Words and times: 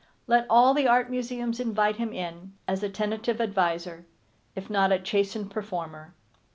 Let 0.25 0.47
all 0.49 0.73
the 0.73 0.87
Art 0.87 1.11
Museums 1.11 1.59
invite 1.59 1.97
him 1.97 2.11
in, 2.11 2.53
as 2.67 2.79
tentative 2.91 3.39
adviser, 3.39 4.07
if 4.55 4.67
not 4.67 4.91
a 4.91 4.97
chastened 4.97 5.51
performer. 5.51 6.15